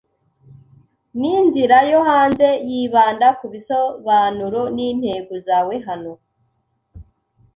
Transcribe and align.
Ninzira 1.19 1.77
yo 1.91 1.99
hanze 2.09 2.47
yibanda 2.69 3.27
kubisobanuro 3.39 4.61
n'intego 4.75 5.33
zawe 5.47 5.75
hano? 5.87 6.13